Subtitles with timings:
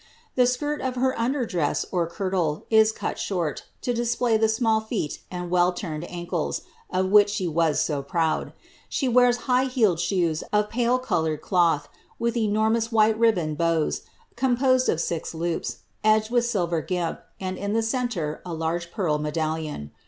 [0.33, 4.81] The skirt of her under dress, or kirtle, is cut short, to display the small
[4.81, 8.51] feet and well turned ancles, of which she was so proud.
[8.89, 11.87] She wears high heeled shoes of pale coloured cloth,
[12.17, 14.01] with enormous white ribbon bows,
[14.35, 19.19] composed of six loops, edged with silver gimp, and in the centre a large pearl
[19.19, 19.91] medallion.